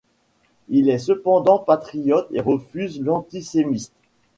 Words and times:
Il 0.69 0.89
est 0.89 0.97
cependant 0.97 1.59
patriote 1.59 2.27
et 2.31 2.41
refuse 2.41 2.99
l'antisémitisme. 2.99 3.93